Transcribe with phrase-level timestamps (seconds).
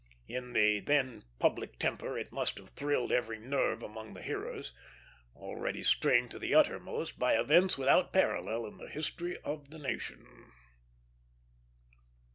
[0.27, 4.73] In the then public temper it must have thrilled every nerve among the hearers,
[5.35, 10.51] already strained to the uttermost by events without parallel in the history of the nation.